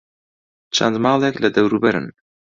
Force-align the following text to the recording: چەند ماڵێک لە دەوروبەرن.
چەند 0.75 0.95
ماڵێک 1.03 1.35
لە 1.43 1.49
دەوروبەرن. 1.55 2.07